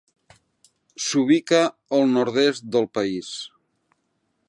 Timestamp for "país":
2.99-3.33